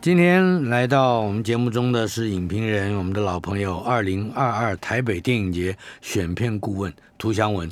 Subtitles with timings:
[0.00, 7.68] 今天来到我们节目中的是影评人，我们的老朋友，二零二二台北电影节选片顾问涂祥文。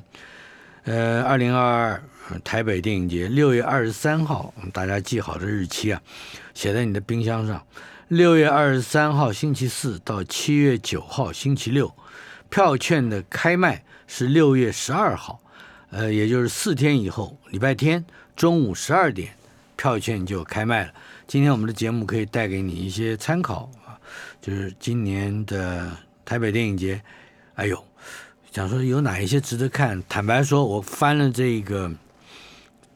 [0.83, 6.03] 呃，二零二二台北电影节六月二十三号，大家记好这日期啊，
[6.53, 7.65] 写在你的冰箱上。
[8.09, 11.95] 六月二十三号星期四到七月九号星期六，
[12.51, 15.41] 票券的开卖是六月十二号，
[15.91, 18.05] 呃，也就是四天以后，礼拜天
[18.35, 19.33] 中午十二点，
[19.77, 20.93] 票券就开卖了。
[21.27, 23.99] 今天我们的节目可以带给你一些参考啊，
[24.41, 25.91] 就是今年的
[26.25, 27.03] 台北电影节，
[27.57, 27.83] 哎呦，
[28.53, 30.01] 想说有哪一些值得看。
[30.09, 31.91] 坦白说，我翻了这个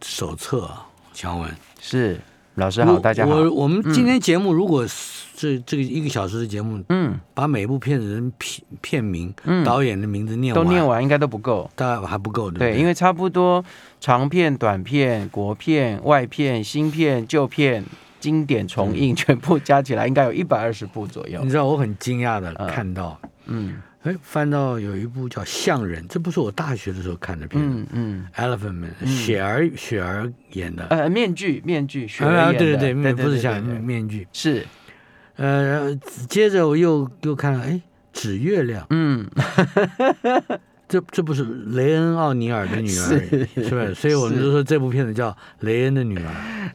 [0.01, 1.51] 手册啊，强文
[1.81, 2.21] 是
[2.55, 3.35] 老师好，大家好。
[3.35, 4.87] 我我们今天节目如果
[5.35, 9.35] 这这个一个小时的节目，嗯，把每部片子的片片名、
[9.65, 13.65] 导演的名字念都念完，应该都不够，大概还不够对，因为差不多
[14.01, 17.85] 长片、短片、国片、外片、新片、旧片。
[18.21, 21.43] 经典重映全部加起来应该有一百二十部左右。
[21.43, 34.67] 你知道我很惊讶的看到，嗯，哎，翻到有一部叫《象人》，这不是我大学的时候看的片，嗯嗯，Elephant Man，雪儿雪儿演的，呃，面具面具，雪儿演的，对对对，不是像面具，是，
[35.37, 35.95] 呃，
[36.29, 37.81] 接着我又又看了，哎，
[38.13, 39.27] 指月亮，嗯。
[40.91, 43.21] 这这不是雷恩·奥尼尔的女儿，
[43.55, 43.95] 是不是？
[43.95, 46.75] 所以我们就说这部片子叫《雷恩的女儿》。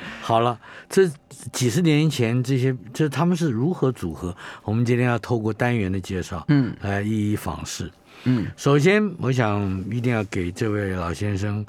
[0.20, 1.10] 好了，这
[1.50, 4.36] 几十年前这些，这他们是如何组合？
[4.64, 7.90] 我们今天要透过单元的介绍，嗯，来一一访视。
[8.24, 11.64] 嗯，首先我想一定要给这位老先生，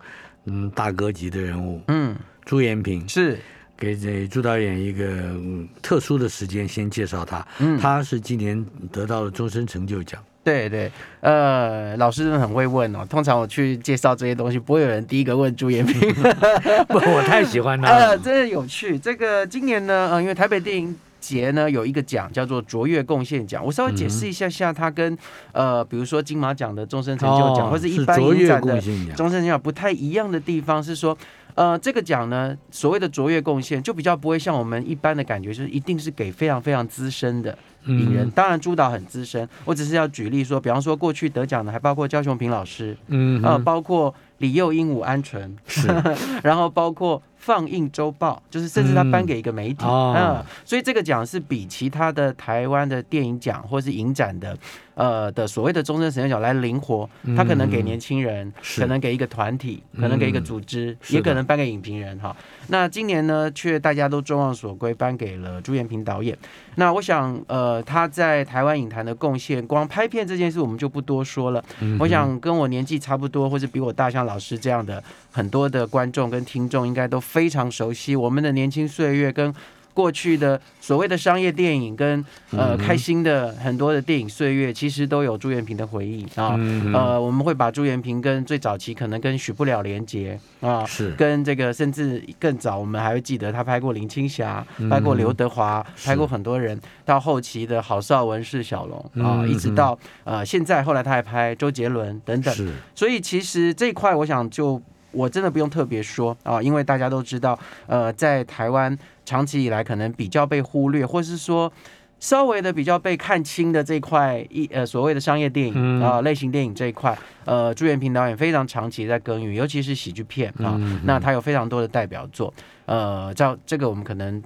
[0.47, 3.39] 嗯，大哥级的人物，嗯，朱延平是
[3.77, 5.33] 给这朱导演一个
[5.81, 7.47] 特殊的时间，先介绍他。
[7.59, 10.21] 嗯，他是今年得到了终身成就奖。
[10.47, 13.05] 对对，呃，老师真的很会问哦。
[13.09, 15.99] 通常我去介绍这些东西，不会有人第一个问朱延平。
[16.87, 18.97] 不，我太喜欢他了，真的有趣。
[18.97, 25.17] 这个今年呢，呃，因为台北电影节呢有一个奖叫做卓越贡献奖，我稍微解释一下下，它跟
[25.51, 28.79] 呃，比如说金马奖的终身成就奖，或是一般影展的
[29.17, 31.17] 终身成就奖不太一样的地方是说。
[31.57, 37.57] 呃，这个奖呢，所谓的卓越贡献，就比较不会像我们一般的感觉，就是一定是给非常非常资深的
[37.87, 38.29] 影人。
[38.29, 45.87] 当然，朱导很资深，我只是要举例说，比方说过去得奖的还包括焦雄平老师，嗯，呃，包括李幼鹦鹉鹌鹑，是，
[46.43, 47.21] 然后包括。
[47.39, 54.57] 放映周报就是甚至他颁给一个媒体嗯，所以这个奖是比其他的台湾的电影奖或是影展的
[54.95, 62.35] 呃的所谓的终身成就奖来灵活，他可能给年轻人，可能给一个团体，可能给一个组织，也可能颁给影评人哈。
[62.67, 66.37] 那今年呢，却大家都众望所归，颁给了朱延平导演。
[66.75, 71.63] 那我想呃他在台湾影坛的贡献，光拍片这件事我们就不多说了。
[71.99, 77.19] 我想跟我年纪差不多或者比我大像老师这样的很多的观众跟听众应该都。
[77.37, 79.53] 非常熟悉我们的年轻岁月，跟
[79.97, 86.53] 过去的所谓的商业电影，跟呃开心的很多的电影岁月，其实都有朱元平的回忆啊。
[86.93, 96.79] 呃，我们会把朱元平跟最早期可能跟许不了连接啊，是跟这个甚至更早，我们还会记得他拍过林青霞，拍过刘德华，拍过很多人。
[97.03, 102.53] 到后期的郝邵文、释小龙啊，一直到呃现在，后来他还拍周杰伦等等。
[102.93, 104.79] 所以其实这一块，我想就。
[105.13, 108.95] 我真的不用特别说啊，因为大家都知道，呃，在台湾
[109.27, 111.69] 长期以来可能比较被忽略，或是说
[112.17, 122.53] 稍微的比较被看清的这块一呃所谓的商业电影啊类型电影这一块，呃，朱元平导演非常长期在耕耘，尤其是喜剧片啊，那他有非常多的代表作，
[122.85, 124.41] 呃，照这个我们可能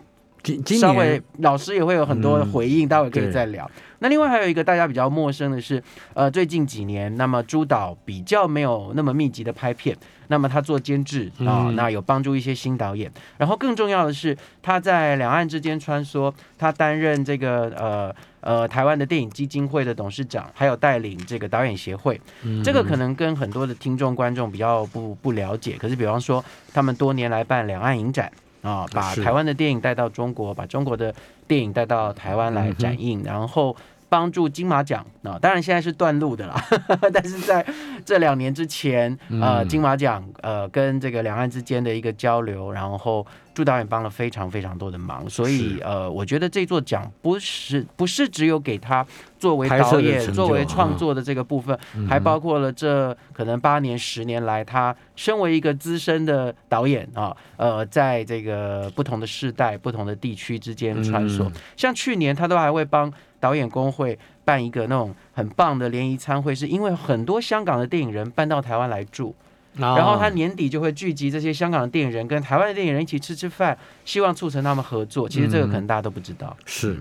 [0.79, 3.69] 稍微老师也会有很多回应，待会可以再聊。
[3.99, 5.81] 那另外还有一个大家比较陌生的是，
[6.15, 9.95] 呃，最近几年，那么朱导比较没有那么密集的拍片，
[10.27, 13.11] 那么他做监制啊，那有帮助一些新导演。
[13.37, 22.19] 然后更重要的是，他在两岸之间穿梭，他担任这个呃呃台湾的电影基金会的董事长，还有带领这个导演协会。
[22.63, 28.31] 这个可能跟很多的听众观众比较不不了解，可是比方说，他们多年来办两岸影展。
[28.61, 31.13] 啊，把台湾的电影带到中国，把中国的
[31.47, 33.75] 电影带到台湾来展映，然后
[34.11, 36.61] 帮助金马奖啊，当然现在是断路的啦，
[37.13, 37.65] 但是在
[38.03, 49.05] 这两年之前，呃，金马奖呃跟这个两岸之间的一个交流，然后朱导演帮了非常非常多的忙，所以呃，我觉得这座奖不是不是只有给他
[49.39, 51.79] 作为导演、作为创作的这个部分，
[52.09, 63.09] 还包括了这可能八年、十年来，他身为一个资深的导演啊，呃，在这个不同的世代、不同的地区之间穿梭，像去年他都还会帮。
[63.41, 69.35] 导演工会办一个那种很棒的联谊餐会，是因为很多香港的电影人搬到台湾来住，
[69.75, 75.27] 然后他年底就会聚集这些香港的电影人跟台湾的电影人一起吃吃饭，希望促成他们合作。
[75.27, 76.55] 其实这个可能大家都不知道。
[76.65, 76.97] 是，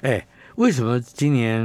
[0.00, 0.24] 哎。
[0.56, 1.60] 为什么今年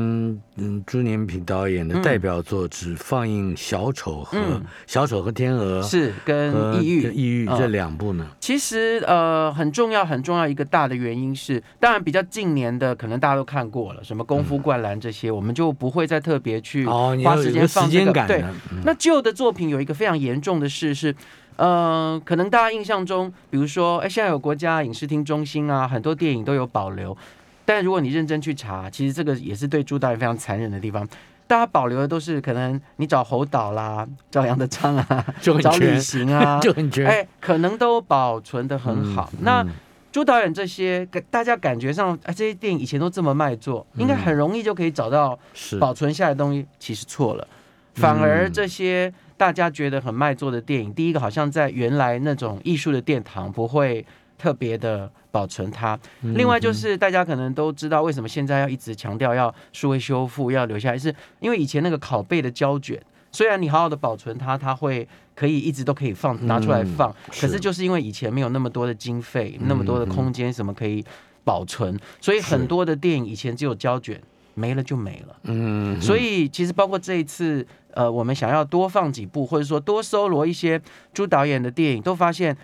[0.58, 4.38] 嗯朱年平导演的代表作只放映《小丑》和
[4.88, 8.28] 《小丑和天鹅》是跟《抑郁》《抑郁》这两部呢？
[8.40, 18.14] 其实呃很重要很重要一个大的原因是，当然比较近年的可能大家都看过了，什么《功夫灌篮》这些，我们就不会再特别去花时间放这个。
[18.28, 18.44] 对，
[18.86, 21.14] 那旧的作品有一个非常严重的事是，
[21.58, 27.18] 呃，可能大家印象中，比如说哎，现在有国家影视厅中心啊，很多电影都有保留。
[27.66, 31.08] 但如果你认真去查，其实这个也是对朱导演非常残忍的地方。
[31.48, 37.06] 大家保留的都是可能你找侯导啦、找杨德昌啊、 就找旅行啊， 就很绝。
[37.06, 39.32] 哎，可能都保存的很好。
[39.42, 39.64] 那
[40.12, 45.38] 朱导演这些，大家感觉上，哎，这些电影以前都这么卖座，应该很容易就可以找到
[45.80, 46.66] 保存下来的东西。
[46.80, 47.48] 其实错了，
[47.94, 54.06] 反而这些大家觉得很卖座的电影，第一个好像在原来那种艺术的殿堂不会。
[54.38, 63.02] 特别的保存它，另外就是大家可能都知道，为什么现在要一直强调要数位修复，要留下来，是因为以前那个拷贝的胶卷，
[63.32, 71.04] 虽然你好好的保存它，它会可以一直都可以放拿出来放，可是就是因为以前没有那么多的经费，那么多的空间，什么可以
[71.44, 74.22] 保存，所以很多的电影以前只有胶卷，
[74.54, 75.36] 没了就没了。
[75.44, 80.82] 嗯，所以其实包括这一次，呃，我们想要多放几部，或者说多搜罗一些
[81.14, 82.56] 朱导演的电影，都发现。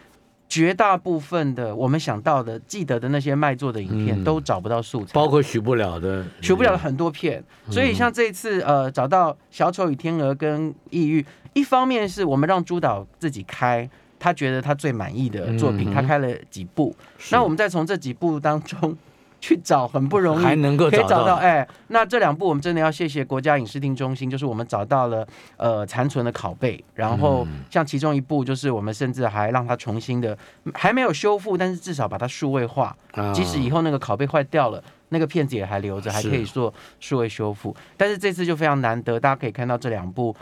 [0.51, 7.41] 绝大部分的我们想到的、记得的那些卖座的影片都找不到素材，包括许不了的、许不了的很多片。
[7.69, 11.21] 所以像这次呃找到《小丑与天鹅》跟《抑郁》，
[11.53, 13.89] 一方面是我们让朱导自己开，
[14.19, 16.93] 他觉得他最满意的作品，他开了几部，
[17.31, 18.97] 那我们再从这几部当中。
[19.41, 21.35] 去找很不容易，还能够可以找到。
[21.35, 25.27] 哎，那这两部我们真的要谢谢国家影视厅中心，就是我们找到了
[25.57, 30.37] 呃残存的拷贝，然后像其中一部就是我们甚至还让它重新的，
[30.75, 32.95] 还没有修复，但是至少把它数位化，
[33.33, 37.75] 即使以后那个拷贝坏掉了，那个片子也还留着，还可以做数位修复。
[37.97, 40.35] 但是这次就非常难得，大家可以看到这两部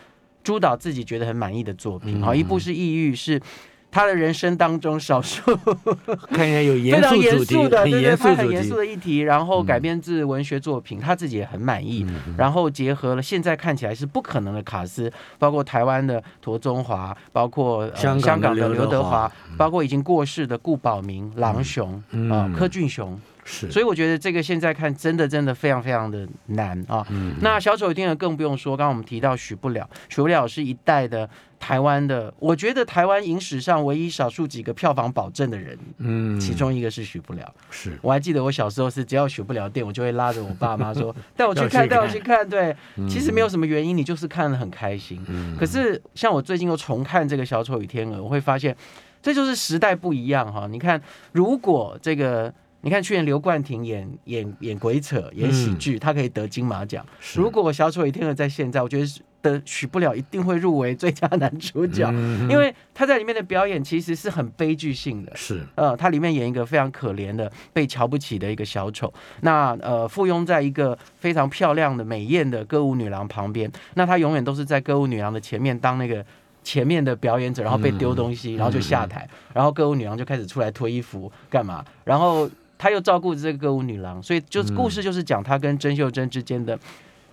[0.44, 3.42] 朱导自己觉得很满意的作品，好，一部是《抑郁》是。
[3.92, 5.42] 他的人生当中，少数
[6.30, 12.06] 看起来有严肃严肃的，对对，他很严肃的议题，然后改编自文学作品，他自己也很满意。
[12.38, 22.02] 然后结合了现在看起来是不可能的卡斯，包括台湾的陀中华，包括香港的刘德华，包括已经过世的顾宝明、郎雄
[22.32, 23.20] 啊、柯俊雄。
[23.52, 27.04] 是，所以我觉得这个现在看真的真的非常非常的难啊。
[27.42, 31.28] 那小丑一定更不用说，刚刚我们提到许不了，许不了是一代的
[31.60, 37.54] 台湾的，我觉得台湾影史上唯一少数几个票房保证的人，嗯，其中一个是许不了。
[37.70, 42.48] 是我还记得我小时候是只要许不了电，我就会拉着我爸妈说 带我去看，带我去看。
[42.48, 42.76] 对，
[43.10, 45.24] 其实没有什么原因，你就是看的很开心。
[45.60, 48.76] 可是像我最近又重看这个小丑与天鹅，我会发现
[49.22, 50.66] 这就是时代不一样哈。
[50.68, 51.02] 你看，
[51.34, 52.54] 如果这个。
[52.82, 57.06] 你看去年刘冠廷演演演鬼扯演喜剧，他可以得金马奖。
[57.36, 59.06] 如果小丑与天鹅在现在，我觉得
[59.42, 62.12] 的许不了一定会入围最佳男主角，
[62.50, 65.32] 因为他在里面的表演其实是很悲剧性的。
[65.36, 76.26] 是，呃，他里面演一个非常可怜的被瞧不起的一个小丑，那呃附庸在一个非常漂亮的美艳的歌舞女郎旁边，那他永远都是在歌舞女郎的前面当那个
[76.64, 82.50] 前面的表演者，然后被丢东西，然后就下台，然后歌舞女郎就开始出来脱衣服干嘛，然后。
[82.82, 86.80] 他又照顾着这个歌舞女郎，所以就是故事就是讲他跟甄秀珍之间的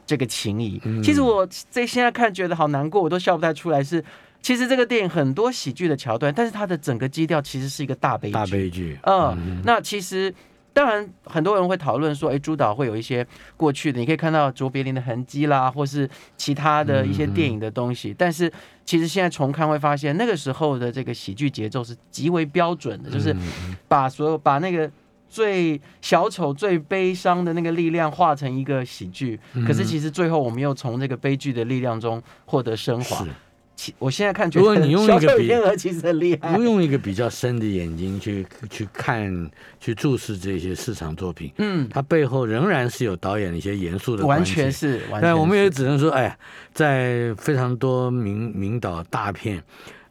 [0.06, 0.80] 这个情谊。
[1.02, 3.82] 其实我在现在看觉得好难过，我都笑不太出来。
[3.82, 4.02] 是
[4.40, 8.32] 其实这个电影很多喜剧的桥段，但是它的整个基调其实是一个大悲剧。
[8.32, 8.98] 大悲剧。
[9.02, 10.32] 嗯，那其实
[10.72, 18.14] 当然很多人会讨论说，哎，朱导会有一些过去的，你可以看到卓别林的痕迹啦，或是其他的一些电影的东西。
[18.16, 18.52] 但是
[18.84, 23.34] 其实现在重看会发现，那个时候的这个喜剧节奏是极为标准的，就是
[23.88, 24.88] 把所有把那个。
[25.28, 33.26] 最小丑最悲伤的那个力量化成一个喜剧，可是其实最后我们又从这个悲剧的力量中获得升华。
[33.78, 36.56] 其我现在看觉如果得你用一个比天鹅其实很厉害。
[36.56, 36.62] 不。
[36.62, 46.38] 用一个比较深的眼睛去去看、去注视这些市场作品，嗯，它背后仍然是有导演的一些严肃的完全是，完全但我们也只能说，哎，
[46.72, 49.62] 在非常多名名导大片，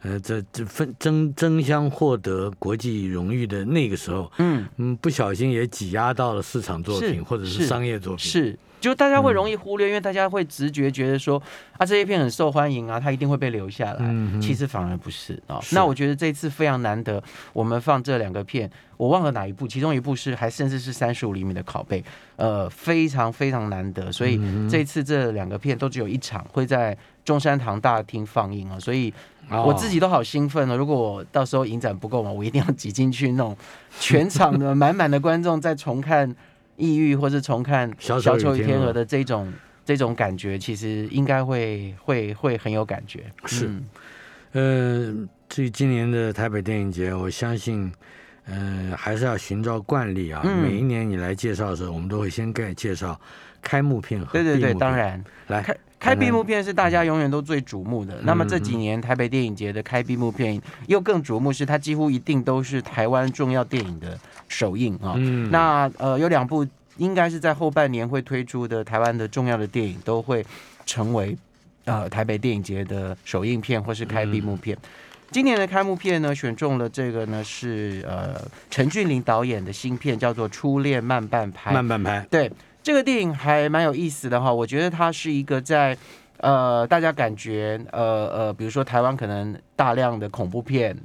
[0.06, 8.24] 呃，这这分争争相获得国际荣誉的那个时候，嗯嗯，不小心也挤压到了市场作品或者是是商业作品。
[8.24, 8.58] 是。
[8.80, 11.42] 就大家会容易忽略，因为大家会直觉觉得说
[11.78, 13.98] 啊，这些片很受欢迎啊，它一定会被留下来。
[14.00, 22.04] 嗯其实反而不是啊、是那我觉得这次非常难得，我们放这两个片，我忘了哪一部，其中一部是还甚至是三十五厘米的拷贝，
[22.36, 24.12] 呃，非常非常难得。
[24.12, 24.38] 所以
[24.70, 29.12] 这次这两个片都只有一场会在中山堂大厅放映啊，所以
[29.50, 30.76] 哦我自己都好兴奋哦。
[30.76, 33.56] 如果我到时候影展不够嘛，我一定要挤进去那种
[33.98, 36.30] 全场的 满满的观众在重看
[36.76, 39.52] 《抑郁》或是重看《小小丑与天鹅的这种
[39.84, 43.24] 这种感觉，其实应该会会会很有感觉。
[43.44, 43.84] 是嗯
[44.52, 47.92] 呃，至于今年的台北电影节，我相信，
[48.46, 50.40] 呃，还是要寻找惯例啊。
[50.44, 53.20] 嗯每一年你来介绍的时候，我们都会先给介绍
[53.60, 54.74] 开幕片和对对对。
[54.74, 55.62] 当然，来
[55.98, 58.20] 开开闭幕片是大家永远都最瞩目的。
[58.22, 65.14] 那么这嗯几年台北电影节的开闭幕片又更瞩目，是它几乎一定都是台湾重要电影的首映啊。
[65.16, 66.66] 嗯，那呃有两部
[66.98, 70.44] 应该是在后半年会推出的台湾的重要的电影，都会
[70.84, 71.36] 成为
[71.84, 74.76] 呃台北电影节的首映片或是开闭幕片。
[75.32, 81.70] 今年的开幕片呢，选中了这个呢是呃陈俊霖导演的新片，叫做《初恋慢半拍》。
[81.74, 82.24] 慢半拍。
[82.30, 82.50] 对，
[82.86, 85.98] 这个电影还蛮有意思的哈，我觉得它是一个在
[86.38, 90.96] 呃大家感觉呃呃，比如说台湾可能大量的恐怖片，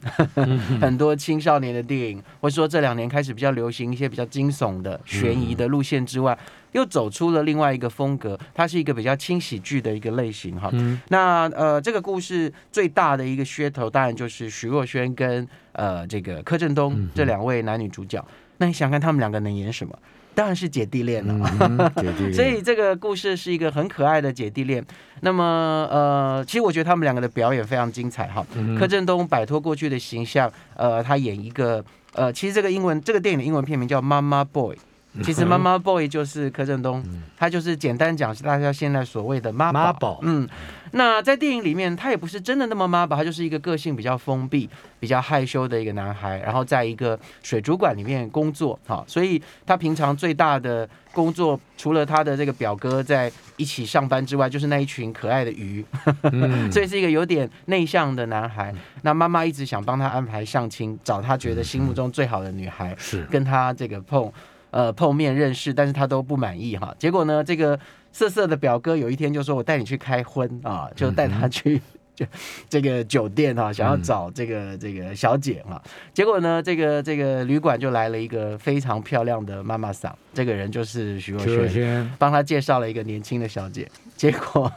[0.79, 6.37] 很多青少年的电影，或者说这两年开始比较流行一些比较惊悚的、悬疑的路线之外，
[6.73, 10.69] 又走出了另外一个风格，它是一个比较轻喜剧的一个类型哈。
[10.73, 18.23] 嗯那呃，这个故事最大的一个噱头，当然就是徐若瑄跟呃这个柯震东这两位男女主角。
[18.57, 19.97] 那你想看他们两个能演什么？
[20.33, 21.33] 当然是姐弟恋了。
[21.59, 24.83] 嗯，姐弟恋所以这个故事是一个很可爱的姐弟恋。
[25.21, 28.45] 那么呃，其实我觉得他们两个的表演非常精彩哈。
[28.55, 31.83] 嗯柯震东摆脱过去的形象，呃，他演一个
[32.13, 34.75] 呃，其实这个英文这个电影的英文片名叫《妈妈 Boy》。
[35.23, 37.03] 其实妈妈 boy 就是柯震东，
[37.37, 40.19] 他就是简单讲是大家现在所谓的妈妈宝。
[40.21, 40.47] 嗯，
[40.91, 55.85] 那在电影里面，他也不是真的那么妈宝，他就是一个个性比较封闭、比较害羞的一个男孩，然后在一个水族馆里面工作，哈，所以他平常最大的工作，除了他的这个表哥在一起上班之外，就是那一群可爱的鱼，
[56.23, 56.61] 嗯。
[56.71, 58.73] 所以是一个有点内向的男孩。
[59.01, 63.23] 那妈妈一直想帮他安排相亲，找他觉得心目中最好的女孩，是。
[63.25, 64.31] 跟他这个碰
[64.71, 66.93] 呃碰面认识，但是他都不满意哈。
[66.97, 67.79] 结果呢，这个
[68.11, 71.79] 色色的表哥有一天就说：“我带你去开荤啊！”就带他去。
[72.13, 72.25] 就
[72.69, 75.81] 这个酒店哈、想要找这个这个小姐哈、
[76.13, 84.69] 结果呢，这个这个旅馆就来了一个非常漂亮的妈妈桑，这个人就是徐若瑄，帮他介绍了一个年轻的小姐，结果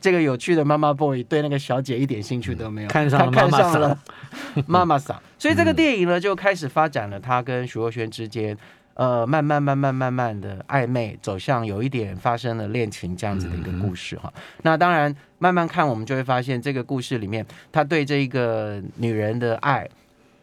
[0.00, 3.98] 这个有趣的妈妈 boy 对那个小姐一点兴趣都没有，看上了看妈妈桑上了
[4.66, 8.56] 妈妈桑，所以这个电影呢就开始发展了他跟徐若瑄之间。
[8.94, 14.30] 呃，慢慢慢慢慢慢的暧昧，走向有一点发生了恋情这样子的一个故事哈。
[14.62, 19.88] 那当然，慢慢看我们就会发现，这个故事里面，他对这个女人的爱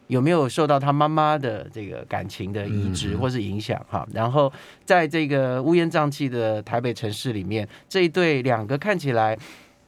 [0.08, 4.08] 有没有受到他妈妈的这个感情的移植或是影响哈？
[4.14, 4.52] 然后
[4.86, 9.38] 在这个乌烟瘴气的台北城市里面，这一对两个看起来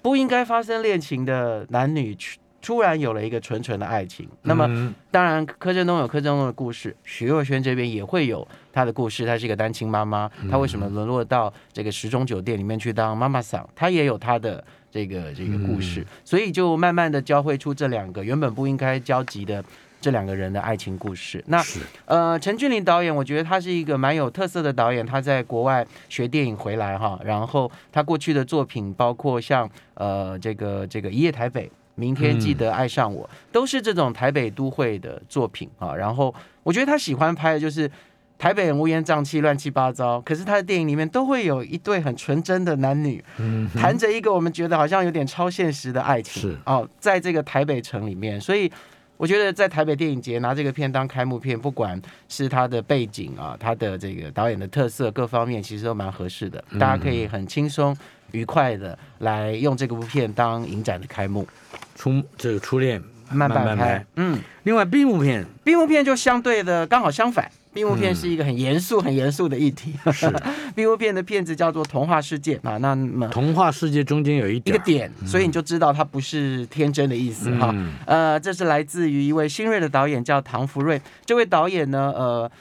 [0.01, 2.15] 不应该发生恋情的男女，
[2.61, 4.27] 突然有了一个纯纯的爱情。
[4.43, 9.25] 那么，嗯当然柯震东有柯震东的故事，徐若瑄这边也会有她的故事。
[9.25, 13.67] 她是一个单亲妈妈，她为什么沦落到这个时钟酒店里面去当妈妈桑？
[13.75, 19.63] 她也有她的这个这个故事，所以就慢慢的交汇出这两个原本不应该交集的。
[20.01, 21.61] 这两个人的爱情故事，那
[22.05, 25.05] 呃，陈俊霖导演，我觉得他是一个蛮有特色的导演。
[25.05, 31.67] 他在国外学电影回来哈，然后他过去的作品包括像呃这个这个《一夜台北》。
[31.99, 35.93] 明天记得爱上我，都是这种台北都会的作品啊。
[35.93, 37.91] 然后我觉得他喜欢拍的就是
[38.37, 46.41] 台北人乌烟瘴气、乱七八糟，可是他的电影里面都会有一对很纯真的男女，嗯谈着一个我们觉得好像有点超现实的爱情。
[46.41, 48.71] 是哦，在这个台北城里面，所以
[49.17, 56.63] 我觉得在台北电影节拿这个片当开幕片，不管是它的背景啊，它的这个导演的特色各方面，其实都蛮合适的。
[56.79, 57.93] 大家可以很轻松、
[58.31, 61.47] 愉快的来用这个部片当影展的开幕，
[61.95, 64.05] 初这个初恋慢慢拍。
[64.15, 65.45] 嗯，另外闭幕片。
[65.63, 69.93] 闭幕片就相对的刚好相反，闭幕片是一个很严肃、很严肃的议题。
[70.11, 70.31] 是。
[70.75, 77.69] 闭幕片的片子叫做《童话世界》啊，那么童话世界中间有一一点个点，所以你就知道它不是天真的意思哈。
[77.73, 77.93] 嗯。
[78.05, 80.99] 呃，这是来自于一位新锐的导演，叫唐福瑞。
[81.25, 82.51] 这位导演呢，呃，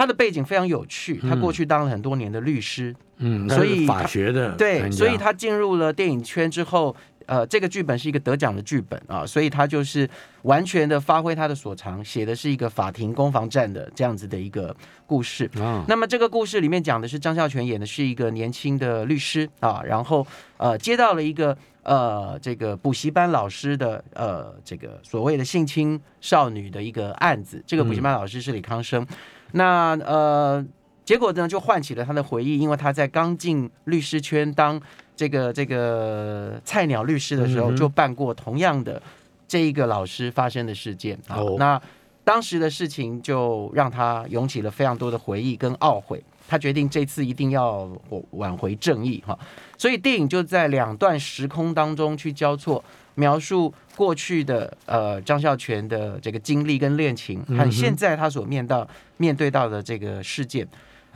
[0.00, 10.08] 他的背景非常有趣，他过去当了很多年的律师，嗯，所以法学的对，所以他进入了电影圈之后，呃，这个剧本是一个得奖的剧本啊，所以他就是
[10.44, 14.74] 完全的发挥他的所长，写的是一个法庭攻防战的这样子的一个
[15.06, 15.44] 故事。
[15.60, 15.84] 啊。
[15.86, 20.26] 那么这个故事里面讲的是张孝全演的是一个年轻的律师啊，然后
[20.56, 29.06] 呃接到了一个呃这个补习班老师的呃这个所谓的性侵少女的一个案子，这个补习班老师是李康生，
[29.52, 30.64] 那呃
[31.04, 34.80] 结果呢就唤起了他的回忆，因为他在刚进律师圈当
[35.16, 39.02] 这个这个菜鸟律师的时候，嗯就办过同样的
[39.48, 41.18] 这一个老师发生的事件。
[41.28, 41.56] 啊，哦。
[41.58, 41.80] 那。
[42.22, 47.90] 当时的事情就让他涌起了非常多的回忆跟懊悔，他决定这次一定要
[48.32, 49.36] 挽回正义哈，
[49.76, 52.84] 所以电影就在两段时空当中去交错，
[53.20, 60.66] 描述过去的呃张孝全的这个经历跟恋情，和现在他所面到面对到的这个事件，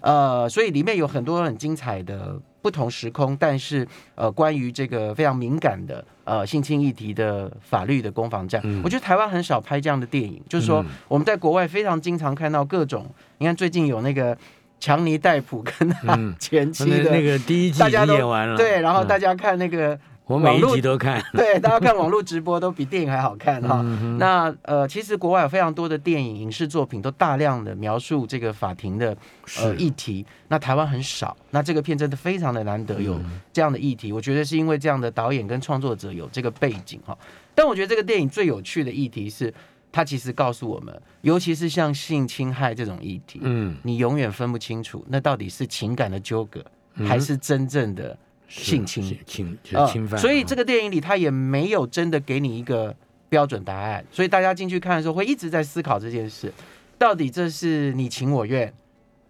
[0.02, 8.82] 呃，所以里面有很多很精彩的不同时空，但是呃关于这个非常敏感的呃性侵议题的法律的攻防战，嗯。
[8.84, 10.86] 我觉得台湾很少拍这样的电影，就是说嗯。
[11.08, 13.06] 我们在国外非常经常看到各种，
[13.38, 14.36] 你看最近有那个
[14.78, 16.34] 强尼戴普跟他嗯。
[16.38, 19.08] 前妻那的，那个第一季已经大家都演完了，对，然后嗯。
[19.08, 19.98] 大家看那个。
[20.26, 23.80] 我每一集都看，对，大家看网络直播都比电影还好看哈。
[23.84, 29.14] 嗯那呃，其实国外有非常多的电影、影视作品都大量的描述这个法庭的
[29.58, 31.36] 呃议题，那台湾很少。
[31.50, 37.16] 那这个片真的非常的难得有嗯这样的议题，我觉得是因为这样的导演跟创作者有这个背景哈。
[37.54, 39.52] 但我觉得这个电影最有趣的议题是，
[39.92, 46.64] 它其实告诉我们，尤其是像性侵害这种议题，嗯，你永远分不清楚那到底是情感的纠葛，
[46.94, 48.16] 嗯还是真正的
[48.62, 49.02] 性侵。
[49.02, 52.94] 性侵就是侵犯，呃所以这个个电影里，他也没有真的给你一个
[53.28, 56.52] 标准答案，所以大家进去看的时候会一直在思考这件事：
[56.96, 58.72] 到底这是你情我愿、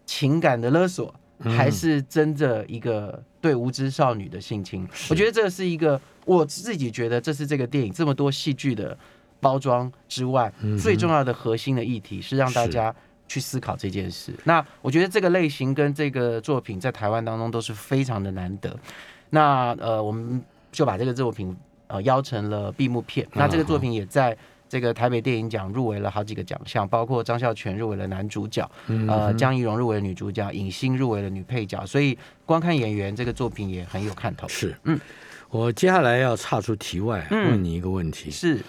[0.05, 4.87] 情感的勒索，嗯还是真的一个对无知少女的性侵？
[5.09, 8.97] 我觉得这是一个我自己觉得这是这个电影这么多戏剧的
[9.41, 12.95] 包装之外，嗯最重要的核心的议题是让大家。
[13.27, 18.79] 去思考这件事，那我觉得这个类型跟这个作品在台湾当中都是非常的难得。
[19.35, 21.57] 那呃，我们就把这个作品
[21.89, 23.27] 呃邀成了闭幕片。
[23.33, 24.37] 那这个作品也在
[24.69, 31.85] 这个台北电影奖入围了好几个奖项，包括张孝全入围了男主角，嗯呃，江一蓉入围了女主角，尹欣入围了女配角。
[31.85, 32.17] 所以
[32.47, 34.47] 光看演员，这个作品也很有看头。
[34.47, 34.99] 是，嗯，
[35.51, 38.61] 我接下来要岔出题外，嗯问你一个问题，是，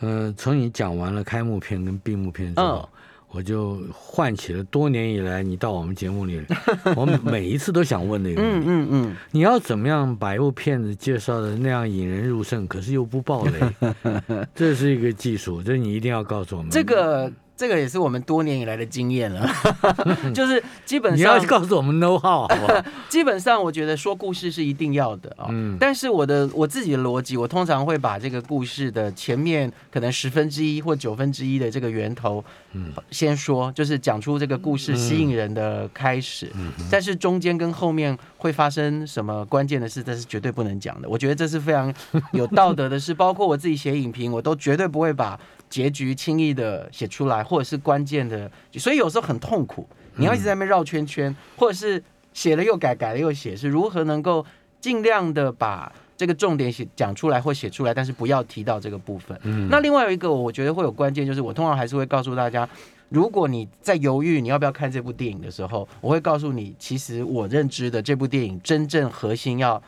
[0.00, 2.88] 呃，从你讲完了开幕片跟闭幕片之后。
[2.92, 2.97] 嗯
[3.30, 6.40] 我就唤起了多年以来你到我们节目里，
[6.96, 13.60] 我每一次都想问的一个问嗯题：嗯嗯，你要怎么样把一部片子介绍的那样引人入胜，可是又不爆雷？
[14.54, 16.70] 这是一个技术，这你一定要告诉我们。
[16.70, 19.44] 这个这个也是我们多年以来的经验了，
[20.32, 22.84] 就是基本上你要上告诉我们 know how 好不好？
[23.10, 32.44] 基本上我觉得说故事是一定要的啊、嗯但是我的我自己的逻辑，我通常会把这个故事的前面可能十分之一或九分之一的这个源头，
[32.74, 36.52] 嗯先说，就是讲出这个故事吸引人的开始。
[36.54, 41.08] 嗯但是中间跟后面会发生什么关键的事，这是绝对不能讲的。
[41.08, 41.92] 我觉得这是非常
[42.32, 52.02] 有道德的事， 包括我自己写影评，我都绝对不会把结局轻易的写出来，或者是关键的，所以有时候很痛苦，你要一直在那边绕圈圈，或者是
[52.32, 54.44] 写了又改，改了又写，是如何能够
[54.80, 59.38] 尽量的把这个重点写讲出来或写出来，但是不要提到这个部分。
[59.42, 59.68] 嗯。
[59.70, 62.68] 那另外有一个，我觉得会有关键，就是我通常还是会告诉大家，
[63.08, 69.80] 如果你在犹豫你要不要看这部电影的时候，我会告诉你，其实我认知的这部电影真正核心要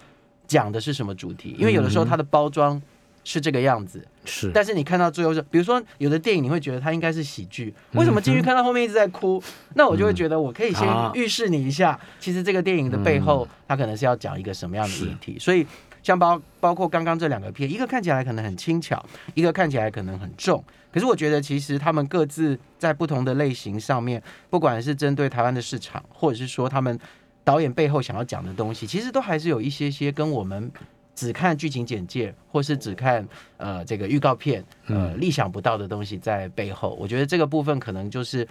[0.47, 2.81] 讲的是什么主题，因为有的时候它的包装
[3.23, 9.43] 是这个样子，是，但是你看到最后是，比如说有的电影你会觉得它应该是喜剧，为什么进去看到后面一直在哭？
[9.75, 15.39] 那我就会觉得我可以先啊预示你一下，其实这个电影的背后，它可能是要讲一个什么样的议题。
[15.39, 15.67] 所以
[16.03, 19.05] 像包包括刚刚这两个片，一个看起来可能很轻巧，
[19.35, 20.65] 一个看起来可能很重。
[20.91, 26.99] 可是我觉得其实他们各自在不同的类型上面，不管是针对台湾的市场，或者是说他们
[27.45, 30.73] 导演背后想要讲的东西，其实都还是有一些些跟我们。
[31.21, 33.29] 只看剧情简介，或是只看
[33.59, 36.97] 呃这个预告片，呃意想不到的东西在背后。
[36.99, 38.49] 我觉得这个部分可能就是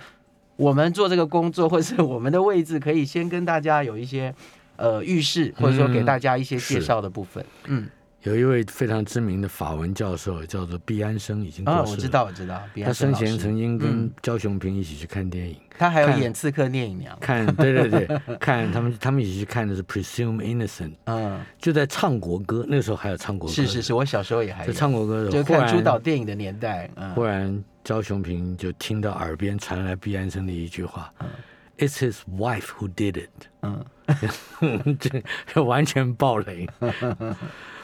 [0.56, 4.32] 我们做这个工作，或是我们的位置，可以先跟大家有一些
[4.76, 7.44] 呃预示，或者说给大家一些介绍的部分。
[7.66, 7.90] 嗯，
[8.24, 11.90] 有一位非常知名的法文教授叫做毕安生，已经过世啊，了。
[11.92, 12.62] 我知道，我知道。
[12.74, 17.16] 比他安生前曾经跟嗯焦雄平一起去看电影，他还有演《刺客聂隐娘》。
[17.20, 26.90] 看对对对， 看他们他们一起去看的是《Presume Innocent》，嗯，就在唱国歌，那个时候还有唱国歌，是是是，我小时候也还在有，唱国歌的时就候，就看主导电影的年代。
[26.96, 31.12] 嗯忽然焦雄平就听到耳边传来毕安生的一句话
[31.78, 33.30] ：“It's his wife who did it。”
[33.64, 33.84] 嗯，
[35.00, 36.68] 这 这完全爆雷。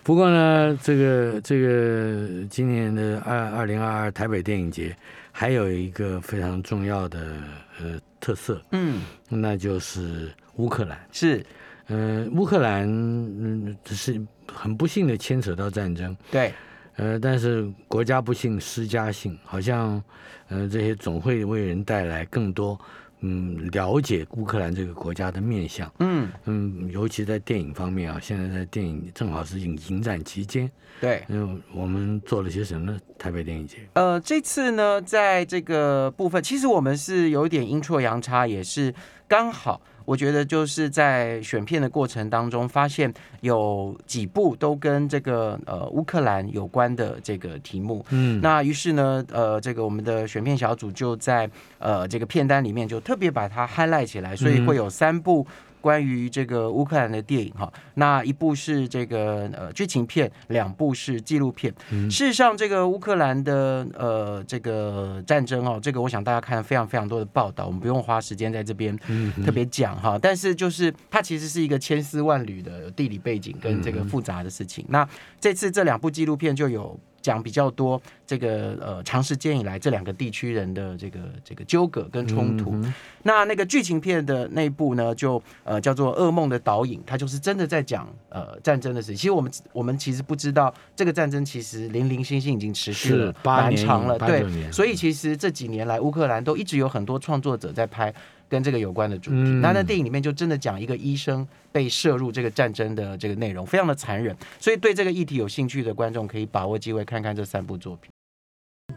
[0.06, 4.96] 不过呢，这个这个今年的二二零二二台北电影节
[5.32, 7.42] 还有一个非常重要的
[7.82, 10.96] 呃特色，嗯，那就是乌克兰。
[11.12, 11.44] 是。
[11.88, 14.20] 呃，乌克兰嗯是
[14.52, 16.54] 很不幸的牵扯到战争，对，
[16.98, 20.04] 呃，但是国家不幸施加幸，好像
[20.50, 22.80] 呃这些总会为人带来更多
[23.28, 25.92] 嗯了解乌克兰这个国家的面相。
[26.00, 30.70] 嗯，嗯，尤其在电影方面啊，现在在电影正好是影影展期间，
[31.02, 31.24] 对。
[31.30, 33.00] 嗯，我们做了些什么呢？
[33.18, 38.94] 台北电影节，呃，这次呢，在这个部分，其实我们是有一点阴错阳差，也是
[39.28, 39.82] 刚好。
[40.06, 48.06] 我觉得就是在选片的过程当中，发现有几部都跟这个呃乌克兰有关的这个题目。
[48.12, 51.50] 嗯，那于是呢，呃，这个我们的选片小组就在
[51.80, 55.48] 呃这个片单里面就特别把它 highlight 起来，所以会有三部。
[55.86, 61.72] 关于这个乌克兰的电影哈，那一部是这个呃剧情片，两部是纪录片。
[61.92, 70.18] 嗯事实上，这个乌克兰的呃这个战争哦，这个我想大家看了非常非常多的报道，我们不用花时间在这边嗯特别讲哈。
[70.20, 74.84] 但是就是它其实是一个千丝万缕的地理背景跟这个复杂的事情。
[74.90, 75.08] 那
[75.40, 77.00] 这次这两部纪录片就有。
[77.26, 82.72] 讲比较多这个呃长时间以来这两个地区人的这个这个纠葛跟冲突。
[82.74, 89.16] 嗯那那个剧情片的那一部呢，就呃叫做《噩梦的导引》，它就是真的在讲呃战争的事情。
[89.16, 98.14] 其实我们我们其实不知道这个战争其实零零星星已经持续了蛮长了，对所以其实这几年来乌克兰都一直有很多创作者在拍。
[98.48, 104.36] 跟这个有关的主题，嗯那在电影里面就真的讲一个医生被摄入这个战争的这个内容，非常的残忍。
[104.60, 108.12] 所以对这个议题有兴趣的观众可以把握机会看看这三部作品。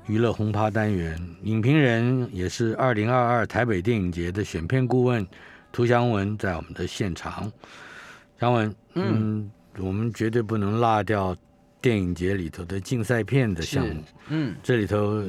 [0.06, 5.26] 娱乐轰趴单元，影评人也是二零二二台北电影节的选片顾问
[5.72, 7.50] 涂祥文在我们的现场。
[8.38, 11.36] 祥文，嗯，我们绝对不能落掉
[11.88, 14.02] 电影节里头的竞赛片的项目。
[14.28, 15.24] 嗯，这里头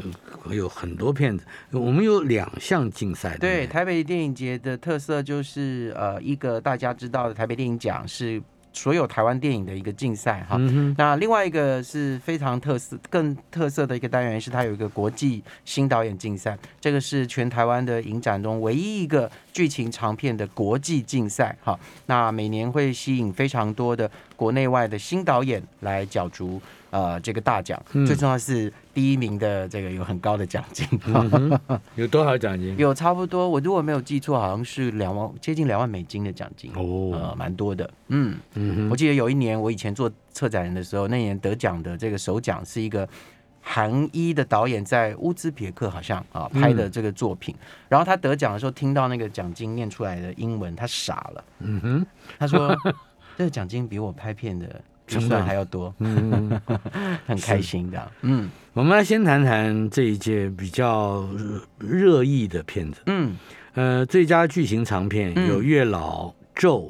[0.51, 3.37] 有很多片子，我们有两项竞赛。
[3.37, 8.41] 对，台北电影节的特色就是呃，一个大家知道的台北电影奖是
[8.73, 10.57] 所有台湾电影的一个竞赛哈。
[10.59, 21.79] 嗯，那另外一个是非常特色、更特色的一个单元，是它有一个国际新导演竞赛，这个是全台湾的影展中唯一一个剧情长片的国际竞赛哈。
[22.07, 28.05] 那每年会吸引非常多的国内外的新导演来角逐呃这个大奖，嗯。
[28.05, 30.87] 最重要是第一名的这个有很高的奖金。
[31.07, 31.59] 嗯
[31.95, 32.73] 有多少奖金？
[32.79, 37.91] 有差不多，我如果没有记错，好像是两万，接近两万美金的奖金，呃，哦，蛮多的。
[38.07, 43.07] 嗯，嗯，我记得有一年我以前做策展人的时候，那年得奖的这个首奖是一个
[43.61, 47.53] 韩裔的导演在乌兹别克好像啊拍的这个作品，
[47.89, 52.05] 然后他得奖的时候听到那个奖金念出来的英文，他傻了，嗯哼，
[52.39, 52.73] 他说
[53.39, 54.65] 这个奖金比我拍片的
[55.07, 56.61] 预算成本还要多，嗯哼。
[57.25, 58.11] 很开心的。
[58.21, 62.99] 嗯我们来先谈谈这一届比较热热议的片子。
[63.05, 63.37] 嗯，
[63.75, 66.81] 呃，最佳剧情长片嗯有《月老》《咒》，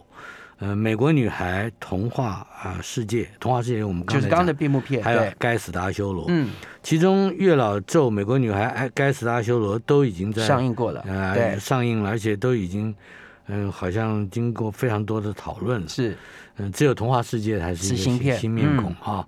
[0.57, 6.23] 呃，《美国女孩》《童话啊、世界》，《童话世界》我们刚才就是刚刚的讲闭幕片，还有《对，该死的阿修罗》。
[6.29, 6.49] 嗯，
[6.81, 12.93] 其中《月老》《咒》《美国女孩》哎，《该死的阿修罗》都已经在上映过了，呃对，上映了，而且都已经
[13.49, 15.87] 嗯、好像经过非常多的讨论。
[15.89, 16.15] 是。
[16.61, 19.25] 嗯，只有《童话世界》还是新片新面孔哈。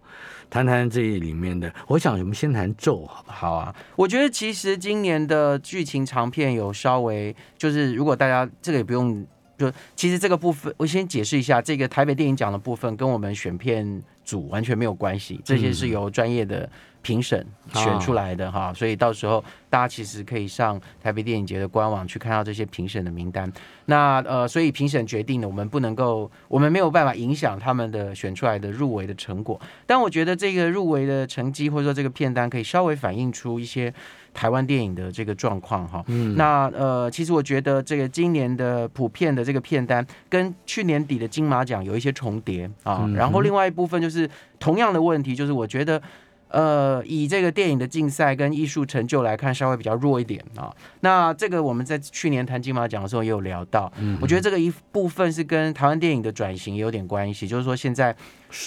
[0.50, 3.34] 谈谈这里面的，我想我们先谈《咒》好吧？
[3.34, 9.26] 好啊，我觉得其实今年的剧情长片有稍微就是，如果大家这个也不用，
[9.58, 16.70] 就其实这个部分我先解释一下，这个台北电影奖的部分跟我们选片组完全没有关系，这些是由专业的
[17.02, 23.52] 评审选出来的哈，所以到时候大家其实可以上台北电影节的官网去看到这些评审的名单。
[23.86, 29.60] 那呃，所以评审决定的，我们不能够，我们没有办法影响他们的选出来的入围的成果。
[29.86, 33.92] 但我觉得这个入围的成绩或者说这个片单可以稍微反映出一些
[34.34, 36.04] 台湾电影的这个状况哈。
[36.08, 43.00] 嗯，那呃，其实我觉得这个今年的普遍的这个片单跟去年底的金马奖有一些重叠啊。
[43.02, 46.02] 嗯然后另外一部分就是同样的问题，就是我觉得。
[46.52, 50.70] 呃，以这个电影的竞赛跟艺术成就来看，稍微比较弱一点啊。
[51.00, 58.14] 那这个我们在去年谈金马奖的时候也有聊到，我觉得这个一部分是跟台湾电影的转型也有点关系，就是说现在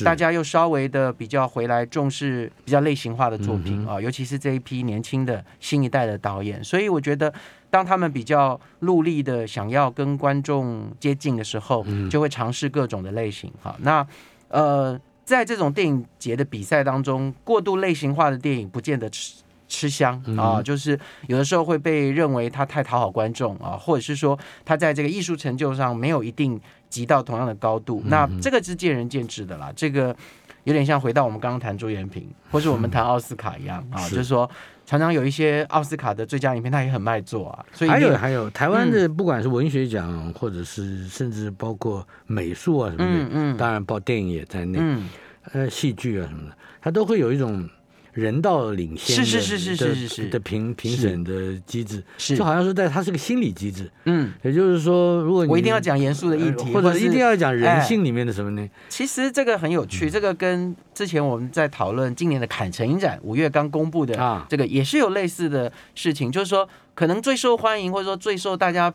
[0.03, 7.31] 大家又稍微的比较回来重视比较类型化的作品啊，尤其是这一批年轻的新一代的导演，所以我觉得
[7.69, 13.77] 当他们比较努力的想要跟观众接近的时候，就会尝试各种的类型哈。
[13.81, 14.07] 那
[14.49, 14.99] 呃。
[15.25, 19.35] 在这种电影节的比赛当中，过度类型化的电影不见得吃
[19.67, 26.61] 吃香啊，就是有的时候会被认为它太讨好观众啊，或者是说它在这个艺术成就上没有一定
[26.91, 29.73] 及到同样的高度，那这个是见仁见智的啦。
[29.75, 30.15] 这个
[30.65, 34.51] 有点像回到我们刚刚谈朱延平，或是我们谈奥斯卡一样 啊，就是说。
[34.87, 37.65] 常常有一些奥斯卡的最佳影片，他也很卖座啊。
[37.73, 45.09] 所以还有还有台湾的，不管是文学奖，或者是甚至包括美术啊什么的，嗯嗯，当然包电影也在内，嗯，
[45.55, 47.67] 呃，戏剧啊什么的，它都会有一种。
[48.15, 50.29] 人道领先是是是是是是是。
[50.29, 52.37] 的评评审的机制，是。
[52.37, 58.67] 就好像是在它是个心理机制，嗯，也就是说，如果我一定要讲严肃的议题，或者一定要讲人性里面的什么呢？
[58.89, 68.95] 其实这个很有趣，这个跟之前我们在讨论今年的坎城影展五月刚公布的啊，这个也是有类似的事情，就是说可能最受欢迎或者说最受大家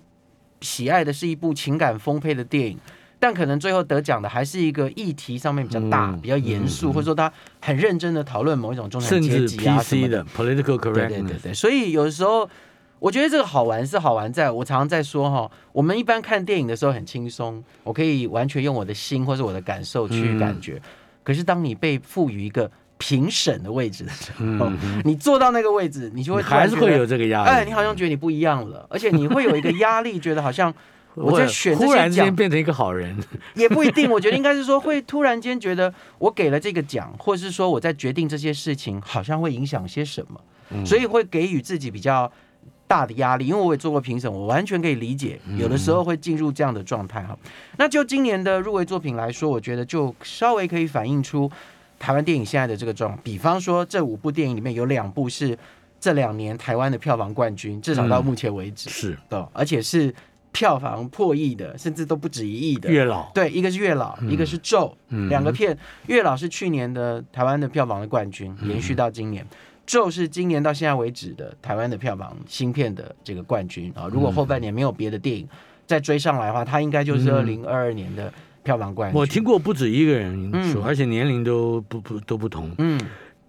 [0.62, 2.80] 喜爱的是一部情感丰沛的电影。
[3.22, 7.30] 但可能最后得奖的还是一个议题上面比较大、比较严肃，或者说他
[7.60, 10.24] 很认真的讨论某一种中产阶级啊什么的。
[10.26, 10.94] political correct。
[10.94, 12.50] 对对对对，所以有的时候
[12.98, 20.82] 我觉得这个好玩是好玩，在我常常在说哈，我们一般看电影的时候很轻松，我可以完全用我的心或者我的感受去感觉。
[21.22, 24.72] 可是当你被赋予一个评审的位置的时候，
[25.04, 27.50] 你坐到那个位置，你就会还是会有这个压力。
[27.50, 30.74] 哎，你好像觉得你不一样了，而且你会有一个压力，觉得好像。
[31.16, 33.18] 我在选这些奖，突然间变成一个好人，
[33.56, 34.10] 也不一定。
[34.10, 42.32] 我觉得应该是说，会突然间觉得我给了这个奖，或者是说我在决定这些事情，好像会影响些什么，所以会给予自己比较
[42.88, 43.48] 大的压力。
[43.48, 47.38] 因为我也做过评审，我完全可以理解，有的时候会进入这样的状态哈。
[47.78, 51.52] 那就今年的入围作品来说，我觉得就稍微可以反映出
[51.98, 53.20] 台湾电影现在的这个状况。
[53.24, 55.58] 比方说，这五部电影里面有两部是
[56.00, 60.14] 这两年台湾的票房冠军，至少到目前为止是的，而且是。
[60.52, 62.90] 票房破亿的，甚至都不止一亿的。
[62.90, 64.96] 月老对，一个是月老，一个是咒，
[65.30, 65.78] 两个片。
[66.08, 69.46] 月老是去年的台湾的票房的冠军，延续到今年。
[69.86, 74.08] 咒是今年到现在为止的台湾的票房新片的这个冠军啊。
[74.12, 75.48] 如果后半年没有别的电影
[75.88, 78.32] 再追上来的话，它应该就是二零二二年的
[78.62, 79.20] 票房冠军。
[79.20, 83.00] 我听过不止一个人说，而且年龄都不不都不同，嗯，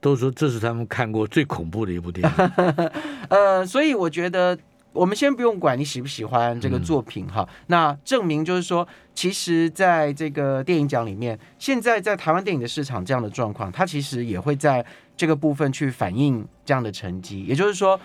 [0.01, 2.91] 都说这是他们看过最恐怖的一部电影。
[3.29, 4.59] 呃，所以我觉得。
[4.93, 14.85] 我们先不用管你喜不喜欢这个作品哈，那证明就是说，其实在这个电影奖里面，现在在台湾电影的市场这样的状况，它其实也会在
[15.17, 17.45] 这个部分去反映这样的成绩。
[17.45, 17.99] 也就是说，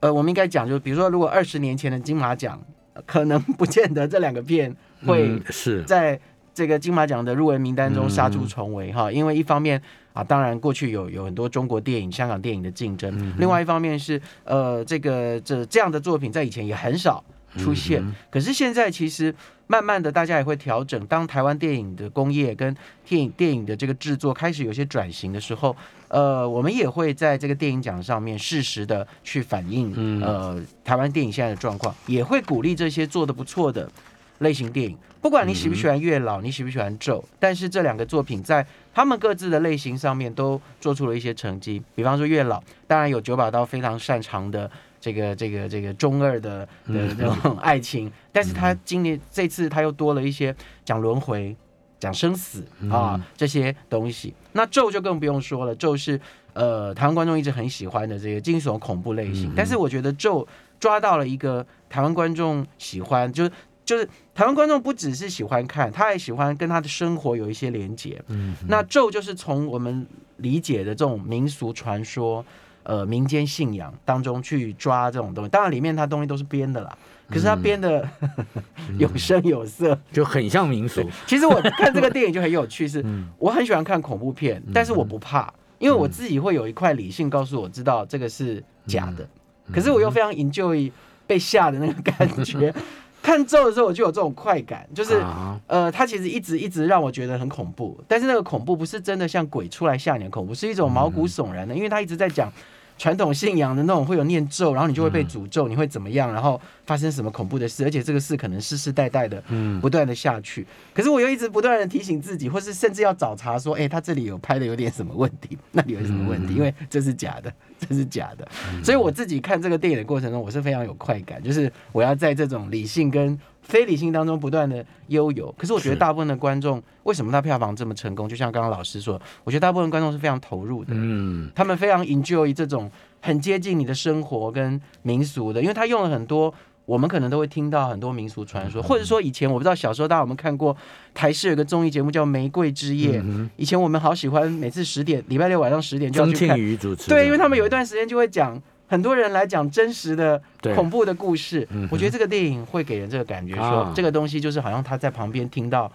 [0.00, 2.60] 呃，我们应该讲，就是比如说，如果二十年前的金马奖，
[3.06, 6.20] 可能不见得这两个片会是在
[6.54, 9.82] 这个金马奖的入围名单中杀出重围哈，因为一方面。
[10.12, 13.34] 啊，当然，过去有有很多中国电影、香港电影的竞争。
[13.38, 17.24] 另外一方面是，呃，这个这这样的作品在以前也很少
[17.56, 18.04] 出现。
[18.30, 19.34] 可是现在其实
[19.66, 21.06] 慢慢的，大家也会调整。
[21.06, 25.74] 当台湾电影的工业跟电影电影的这个制作开始有些转型的时候，
[26.08, 33.90] 呃，我们也会在这个电影奖上面适时的去反映，呃，台湾电影现在的状况，也会鼓励这些做的不错的。
[34.38, 41.80] 类型电影，不管你喜不喜欢月老，你喜不喜欢咒，但是这两个作品在他们各自的类型上面都做出了一些成绩。
[41.94, 44.68] 比方说月老，当然有九把刀非常擅长的
[45.00, 50.54] 这个这个这个中二的的那种爱情，但是他今年这次他又多了一些
[50.84, 51.56] 讲轮回、
[52.00, 54.34] 讲生死啊这些东西。
[54.50, 56.20] 那咒就更不用说了，咒是
[56.52, 60.44] 呃台湾观众一直很喜欢的这个惊悚恐怖类型，但是我觉得咒
[60.80, 63.52] 抓到了一个台湾观众喜欢，就是。
[63.84, 68.22] 就是台湾观众不只是喜欢看，他还喜欢跟他的生活有一些连接。
[68.28, 72.44] 嗯，那咒就是从我们理解的这种民俗传说、
[72.84, 75.50] 呃民间信仰当中去抓这种东西。
[75.50, 78.08] 当然里面它东西都是编的啦，可是他编的
[78.98, 81.00] 有声有色，就很像民俗。
[81.26, 83.04] 其实我看这个电影就很有趣，是
[83.38, 89.28] 我很喜欢看恐怖片，但是我不怕，因为我自己会有一块理性告诉我知道这个是假的，
[89.72, 90.90] 可是我又非常 enjoy
[91.26, 92.74] 被吓的那个感觉。
[93.22, 95.22] 看咒的时候，我就有这种快感，就是
[95.66, 102.52] 呃，他其实一直一直让我觉得很恐怖，但是那个恐怖不是真的像鬼出来吓你的恐怖，是一种毛骨悚然的，因为他一直在讲
[102.98, 106.32] 传统信仰的那种会有念咒，然后你就会被诅咒，你会怎么样？
[106.32, 107.84] 然后发生什么恐怖的事？
[107.84, 109.42] 而且这个事可能世世代代的
[109.80, 110.66] 不断的下去。
[110.94, 116.54] 可是我又一直不断的提醒自己，或是甚至要找茬说，哎，他这里有拍的有点什么问题， 那里有什么问题？
[116.54, 117.52] 因为这是假的，
[117.88, 118.46] 这是假的。
[118.84, 123.38] 所以我自己看这个电影的过程中，我是非常有快感，就是我要在这种理性跟
[123.72, 125.50] 非理性当中不断的悠游。
[125.56, 128.28] 可是我觉得大部分的观众为什么他票房这么成功？
[128.28, 132.90] 就像刚刚老师说，我觉得大部分观众是非常投入的，嗯，他们非常 enjoy 这种。
[133.24, 136.52] 很接近你的生活跟民俗的，因为他用了很多，
[136.84, 140.76] 我们可能都会听到很多民俗传说，或者说以前我不知道小时候大家有没有看过
[141.14, 143.22] 台视有个综艺节目叫《玫瑰之夜》，
[143.54, 146.58] 以前我们好喜欢，每次十点礼拜六晚上十点就要去看。
[146.78, 147.08] 主持。
[147.08, 148.60] 对，因为他们有一段时间就会讲
[148.92, 150.42] 很多人来讲真实的
[150.74, 155.90] 恐怖的故事，我觉得这个电影会给人这个感觉，说这个东西就是好像他在旁边听到。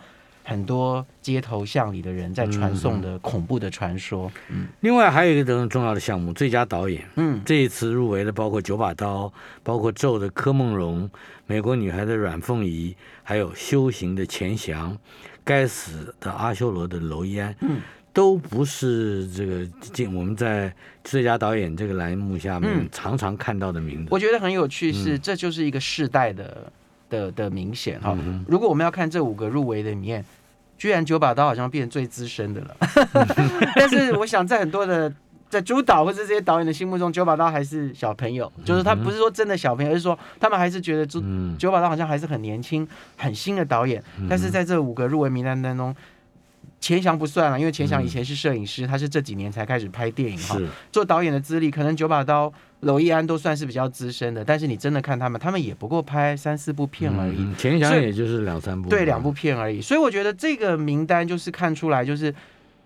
[0.49, 4.31] 很多街头巷里的人在传颂的恐怖的传说。
[4.47, 7.03] 嗯，另外还有一个很重要的项目，最佳导演。
[7.17, 9.25] 嗯，这一次入围的包括《九把刀》，
[9.61, 11.03] 包括《咒》的柯梦荣，
[11.47, 14.93] 《美国女孩》的阮凤仪，还有《修行》的钱翔，
[15.43, 17.53] 《该死的阿修罗》的娄烟。
[17.59, 17.81] 嗯，
[18.17, 24.07] 都不是这个进我们在最佳导演这个栏目下面常常看到的名字。
[24.09, 26.73] 我觉得很有趣，是这就是一个世代的
[27.11, 28.17] 的的明显哈。
[28.47, 30.25] 如果我们要看这五个入围的里面。
[30.79, 32.77] 居然九把刀好像变最资深的了，
[33.75, 35.11] 但是我想在很多的
[35.49, 41.19] 在主导或者这些导演的心目中，九把刀还是小朋友，就是他不是说真的小朋友，而是说他们还是觉得九
[41.57, 44.03] 九把刀好像还是很年轻、很新的导演。
[44.29, 45.95] 但是在这五个入围名单当中，
[46.87, 50.57] 钱翔不算了，因为钱翔以前是摄影师，他是这几年才开始拍电影哈，
[50.89, 52.53] 做导演的资历可能九把刀。
[52.81, 59.81] 娄艺安都算是比较资深的，但是你真的看他们，他们也不过拍三四部片而已，钱翔也就是两三部，对，两部片而已。
[59.81, 62.33] 所以我觉得这个名单就是看出来，就是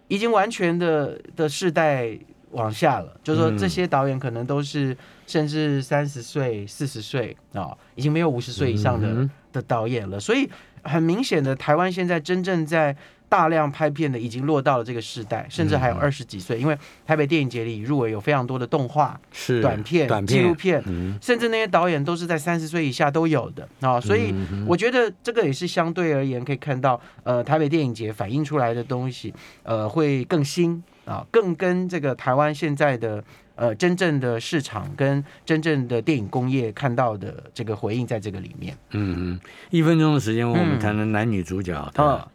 [0.07, 2.17] 已经完全的的世代
[2.51, 10.19] 往下了，就是说这些导演可能都是甚至三十岁、四十岁啊，已经没有五十岁以上的的导演了。
[10.19, 10.49] 所以
[10.83, 12.97] 很明显的，台湾现在真正在。
[13.31, 20.83] 大量拍片的已经落到了这个时代，甚至还有二十几岁，因为台北电影节里入围有非常多的动画、是短片、纪录片，
[21.21, 24.35] 甚至那些导演都是在三十岁以下都有的啊，所以
[24.67, 33.23] 我觉得这个也是相对而言可以看到，呃，台北电影节反映出来的东西，呃，会更新啊，更跟这个台湾现在的
[33.55, 38.75] 呃真正的市场跟真正的电影工业看到的这个回应在这个里面。
[38.89, 39.39] 嗯嗯，
[39.69, 42.27] 一分钟的时间，我们谈谈男女主角啊。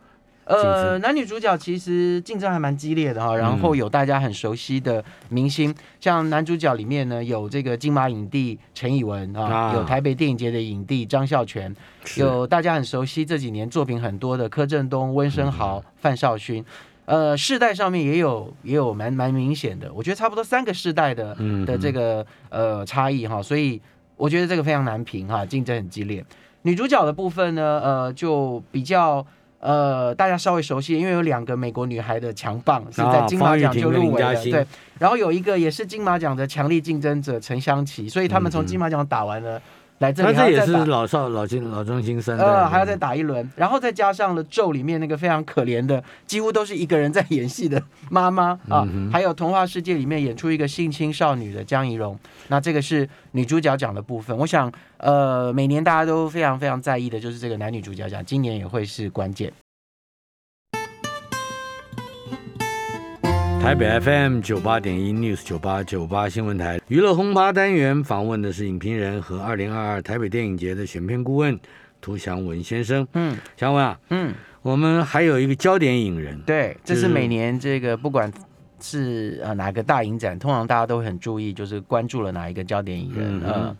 [0.46, 11.74] 呃，男女主角其实竞争还蛮激烈的哈，然后有大家很熟悉的明星，像男主角里面呢有这个金马影帝陈以文啊，有台北电影节的影帝张孝全，
[12.16, 16.64] 有大家很熟悉这几年作品很多的柯震东、温升豪、范少勋，
[17.06, 23.82] 呃，世代上面也有也有蛮蛮明显的，我觉得差不多三个世代的的这个呃差异哈，所以
[24.16, 26.24] 我觉得这个非常难评哈，竞争很激烈。
[26.62, 29.26] 女主角的部分呢，呃，就比较。
[29.66, 34.64] 呃，大家稍微熟悉，因为有两个美国女孩的强棒是在金马奖就入围了，对。
[35.00, 39.60] 然后有一个也是金马奖的强力竞争者陈湘琪，所以他们从金马奖打完了。
[39.98, 54.36] 来这里，这也是老少老金老中新生，呃，还要再打一轮，然后再加上了咒里面那个非常可怜的，几乎都是一个人在演戏的妈妈啊，还有童话世界里面演出一个性侵少女的江怡蓉，那这个是女主角奖的部分。
[54.36, 59.52] 我想，呃，每年大家都非常非常在意的就是这个男女主角奖，今年也会是关键。
[63.66, 66.80] 台北 FM 九八点一 News 九八九八新闻台。
[66.86, 71.58] 娱乐轰趴单元访问的是影评人和二零二二台北电影节的选片顾问
[72.00, 73.04] 涂祥文先生。
[73.14, 78.32] 嗯，祥文啊，嗯，我们还有一个焦点影人，对，这是每年这个不管
[78.78, 83.76] 是呃哪个大影展，通常大家都会很注意，就是关注了哪一个焦点影人嗯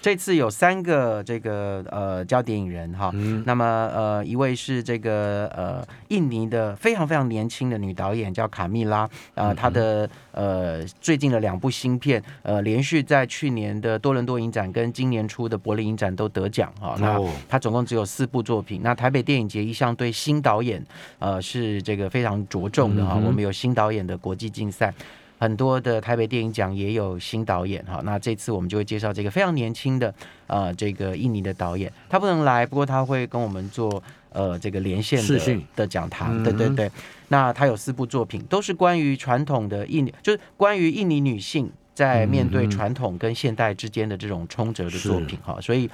[0.00, 3.10] 这次有三个这个呃焦点影人哈，
[3.44, 18.80] 那么呃一位是这个呃印尼的非常非常年轻的女导演叫卡蜜拉呃，她的呃最近的两部新片呃连续在去年的多伦多影展跟今年初的柏林影展都得奖哈，那她总共只有四部作品。
[18.82, 20.82] 那台北电影节一向对新导演
[21.18, 24.94] 呃是这个非常着重的哈，我们有新导演的国际竞赛。
[25.38, 30.12] 很多的台北电影奖也有新导演哈，那这次我们就会介绍这个非常年轻的
[30.48, 36.90] 呃这个印尼的导演，他不能来，不过他会跟我们做呃这个连线的的讲堂，对对对。
[37.28, 45.88] 那他有四部作品，都是关于传统的印尼，就是关于印尼女性在面对传统跟现代之间的这种冲折的作品哈，所以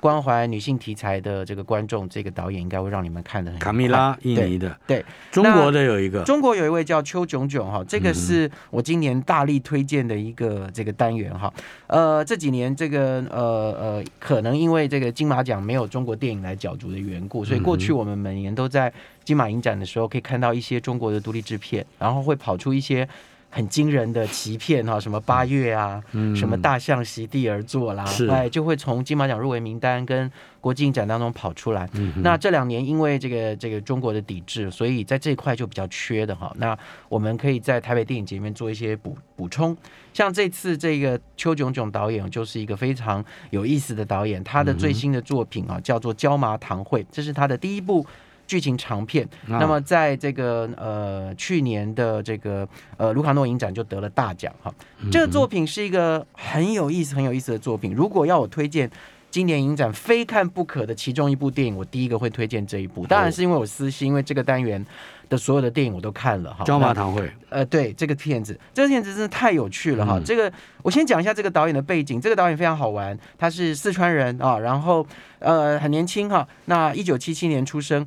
[0.00, 11.52] 关怀女性题材的这个观众，这个导演应该会让你们看得很卡米拉，印尼的，对，中国的有一个，中国有一位叫邱炯炯哈，这个嗯是我今年大力推荐的一个这个单元哈。
[11.86, 18.92] 呃，这几年这个呃呃，可能因为这个金马奖没有中国电影来角逐的缘故，所以过去我们每年都在
[19.24, 23.06] 金马影展的时候可以看到一些中国的独立制片，然后会跑出一些。
[23.50, 31.88] 很惊人的欺骗哈，什么八月啊，嗯什么大象席地而坐啦，是哎，就会从金马奖入围名单跟国际影展当中跑出来。
[31.94, 36.54] 嗯哼那这两年因为这个这个中国的抵制，所以在这一块就比较缺的哈。
[36.58, 39.76] 那我们可以在台北电影节里面做一些补补充。
[40.12, 48.06] 像这次这个邱炯炯导演就是一个非常有意思的导演，他的最新的作品啊叫做《椒麻堂会》，这是他的第一部。
[48.50, 54.74] 剧情长片，啊那么在这个呃去年的这个呃卢卡诺影展就得了大奖哈。
[55.12, 57.94] 这个作品是一个很有意思、很有意思的作品。
[57.94, 58.90] 如果要我推荐
[59.30, 63.06] 今年影展非看不可的其中一部电影，我第一个会推荐这一部。
[63.06, 64.84] 当然是因为我私心，因为这个单元
[65.28, 66.64] 的所有的电影我都看了哈。
[66.64, 70.18] 椒麻那堂会，呃，对这个片子，这个片子真的太有趣了哈。
[70.18, 75.06] 嗯这个我先讲一下这个导演的背景，这个导演非常好玩，他是四川人啊，然后
[75.38, 78.04] 呃很年轻哈，那一九七七年出生。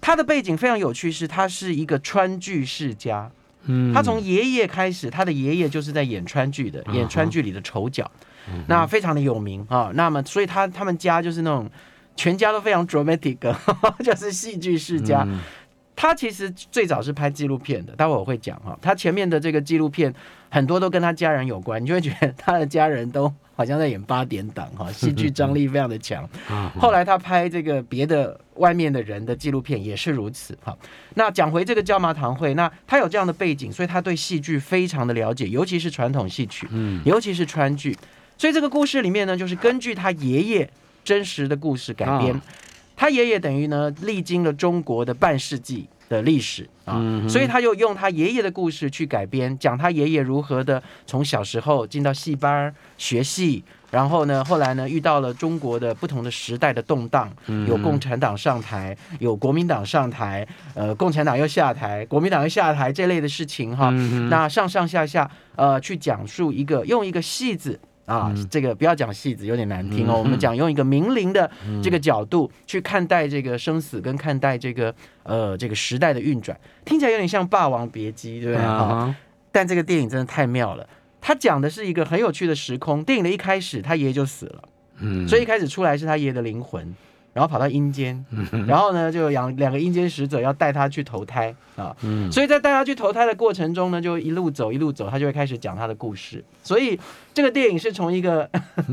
[0.00, 3.30] 他的背景非常有趣，是他是一个川剧世家，
[3.64, 8.10] 嗯，他从爷爷开始，他的爷爷就是在演川剧的，嗯演川剧里的丑角，
[8.66, 9.90] 那非常的有名啊。
[9.94, 11.70] 那么，所以他他们家就是那种
[12.16, 13.38] 全家都非常 dramatic，
[14.02, 15.24] 就是戏剧世家。
[15.26, 15.40] 嗯
[16.00, 18.78] 他其实最早是拍纪录片的，待会我会讲哈。
[18.80, 20.14] 他前面的这个纪录片
[20.48, 26.22] 很多都跟他家人有关，你就会觉得他的家人都好像在演八点档哈， 戏剧张力非常的强。
[26.48, 30.72] 啊，后来他拍这个别的外面的人的纪录片也是如此哈。
[31.14, 37.98] 那讲回这个椒麻堂会，那他有这样的背景，所以他对戏剧非常的了解，尤其是传统戏曲，嗯尤其是川剧。
[38.36, 40.70] 所以这个故事里面呢，就是根据他爷爷
[41.02, 42.40] 真实的故事改编。
[42.98, 63.90] 啊他爷爷等于呢历经了中国的半世纪的历史啊，所以他就用他爷爷的故事去改编，讲他爷爷如何的从小时候进到戏班儿学戏，然后呢，后来呢遇到了中国的不同的时代的动荡，嗯有共产党上台，有国民党上台，呃，共产党又下台，国民党又下台这类的事情哈。
[63.92, 67.78] 嗯那上上下下呃去讲述一个用一个戏子。
[68.08, 70.14] 啊，这个不要讲戏子，有点难听哦。
[70.16, 71.48] 嗯我们讲用一个明灵的
[71.82, 78.66] 这个角度去看待这个生死，跟看待这个呃这个时代的运转，听起来有点像《霸王别姬》，对不对？
[78.66, 79.16] 哈、啊
[79.50, 80.86] 但这个电影真的太妙了，
[81.20, 83.02] 它讲的是一个很有趣的时空。
[83.02, 84.62] 电影的一开始，他爷爷就死了，
[85.00, 86.94] 嗯，所以一开始出来是他爷爷的灵魂，
[87.38, 88.24] 然后跑到阴间，
[88.66, 91.94] 然后呢，就两两个阴间使者要带他去投胎啊。
[92.02, 92.28] 嗯。
[92.32, 96.44] 所以在带他去投胎的过程中呢，就一路走一路走，他就会开始讲他的故事。
[96.64, 96.98] 所以
[97.32, 98.50] 这个电影是从一个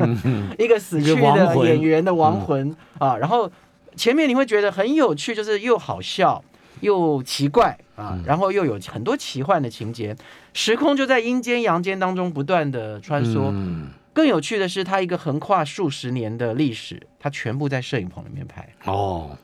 [0.60, 3.52] 一个死去的演员的亡魂啊，然后
[3.96, 6.44] 前面你会觉得很有趣，就是又好笑
[6.82, 10.16] 又奇怪啊，然后又有很多奇幻的情节，
[10.54, 13.50] 时空就在阴间阳间当中不断的穿梭。
[13.52, 18.66] 嗯更有趣的是，它一个横跨数十年的历史，它全部在摄影棚里面拍。
[18.86, 19.38] 哦，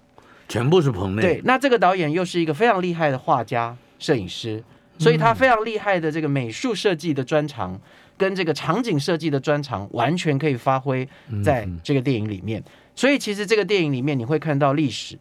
[0.47, 4.63] 全部是棚内，对，那这个导演又是一个非常厉害的画家、摄影师，
[4.97, 7.77] 所以他非常厉害的这个美术设计的专长，
[8.17, 11.05] 跟这个场景设计的专长，完全可以发挥
[11.43, 12.63] 在这个电影里面。
[12.95, 15.17] 所以其实这个电影里面，你会看到历史，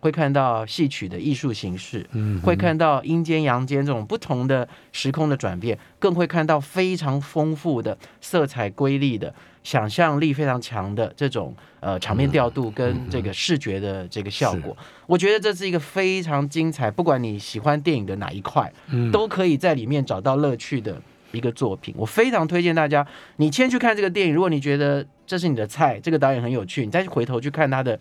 [0.00, 9.32] 会看到戏曲的艺术形式，嗯会看到阴间、阳间这种不同的时空的转变，更会看到非常丰富的色彩瑰丽的、
[9.62, 14.76] 想象力非常强的这种呃场面调度跟这个视觉的这个效果。
[15.06, 21.00] 我觉得这是一个非常精彩，不管你喜欢电影的哪一块，嗯都可以在里面找到乐趣的。
[21.32, 24.34] 一个作品，我非常推荐大家，你先去看这个电影。
[24.34, 27.96] 如果你觉得这是你的菜，这个导演很有趣，你再回头去看他的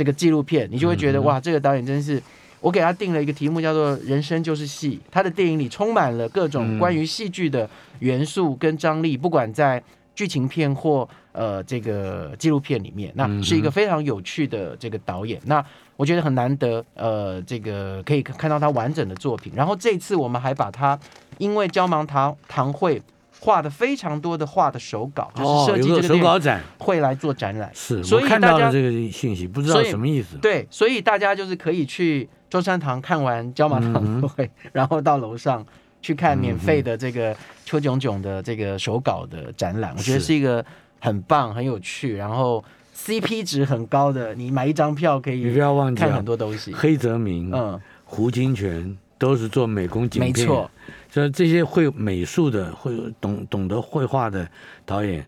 [0.00, 2.22] 这个纪录片，你就会觉得、哇，这个导演真是。
[2.62, 4.98] 我给他定了一个题目，叫做“人生就是戏”。
[5.10, 9.82] 他的电影里充满了各种关于戏剧的元素跟张力，不管在
[10.14, 15.40] 剧情片或呃这个纪录片里面，那是一个非常有趣的这个导演。
[15.46, 15.64] 那
[15.96, 19.52] 我觉得很难得，呃，这个可以看到他完整的作品。
[19.56, 20.98] 然后这次我们还把他
[21.38, 23.00] 因为椒芒堂堂会
[23.40, 27.70] 画的非常多的画的手稿，就是哦，设计这个电影手稿展，会来做展览。
[27.74, 30.36] 是所以我看到大家了这个信息，不知道什么意思。
[30.36, 35.64] 对，所以大家就是可以去中山堂看完椒麻堂会， 然后到楼上
[36.02, 37.34] 去看免费的这个
[37.64, 40.26] 邱炯炯的这个手稿的展览，我觉得是。
[40.26, 40.64] 是一个
[41.00, 42.62] 很棒、很有趣，然后
[42.94, 46.74] CP 值很高的，你买一张票可以你不要忘记啊看很，多东西。
[46.74, 50.70] 黑泽明、嗯，胡金铨都是做美工景片，没错，
[51.10, 54.48] 所以这些会美术的、会懂懂得绘画的
[54.86, 55.26] 导演，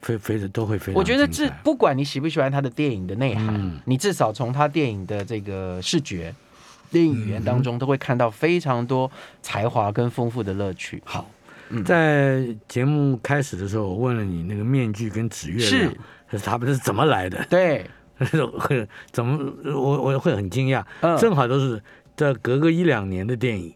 [0.00, 6.34] 非非的都会非常我觉得这不管你喜不喜欢他的电影的内涵，嗯你至少从他电影的这个视觉、
[6.90, 9.10] 电影语言当中，都会看到非常多
[9.42, 11.02] 才华跟丰富的乐趣。
[11.04, 11.30] 好
[11.68, 11.84] 嗯。
[11.84, 15.92] 在节目开始的时候，我问了你那个面具跟纸月亮
[16.30, 17.44] 是，他们是怎么来的？
[17.50, 17.84] 对，
[18.58, 21.82] 会怎么我我会很惊讶，嗯，正好都是
[22.16, 23.74] 在隔个一两年的电影，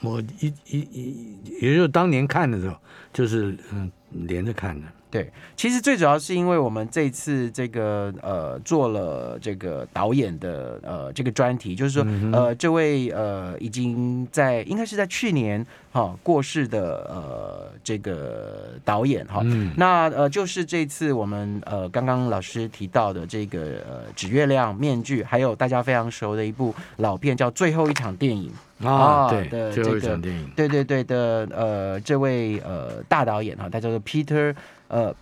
[0.00, 2.76] 我一一一，也就是当年看的时候，
[3.12, 4.86] 就是嗯连着看的。
[5.10, 15.66] 对，其实最主要是因为我们这次这个呃做了这个导演的呃这个专题，就是说、嗯呃这位呃已经在应该是在去年
[15.98, 19.40] 哈、过世的呃这个导演哈。
[19.42, 28.50] 嗯那呃，就是这次我们呃刚刚老师提到的这个呃纸月亮面具，还有大家非常熟的一部老片叫《最后一场电影》。
[28.86, 34.54] 啊，啊对，的最后一这个场电影，对对对的，呃，这位呃大导演哈，他叫做 Peter
[34.86, 35.12] 呃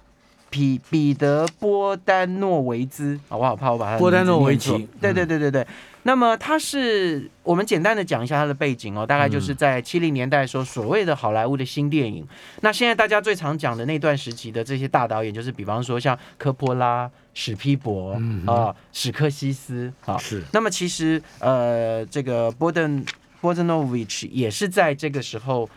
[0.50, 5.66] 彼彼得波丹诺维兹好不好怕我把他的波丹诺维奇错对对对对对。
[6.06, 9.56] 那么他是我们简单的讲一下他的背景哦，大概就是嗯。
[9.56, 12.24] 在七零年代的时候，所谓的好莱坞的新电影。
[12.60, 18.74] 那现在大家最常讲的那段时期的这些大导演，就是比方说像科波拉、史皮伯啊、嗯哼。
[18.92, 20.44] 史克西斯啊，是。
[20.52, 23.04] 那么其实呃，这个波登
[23.40, 25.68] 波登诺维奇也是在这个时候